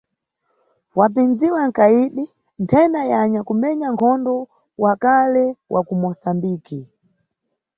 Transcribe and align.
Wapindziwa 0.99 1.61
nkayidi 1.69 2.25
nthena 2.63 3.01
ya 3.09 3.17
anyakumenya 3.25 3.87
nkhondo 3.93 4.33
wa 4.83 4.93
kale 5.03 5.43
wa 5.73 5.81
ku 5.87 5.93
Musambiki. 6.01 6.79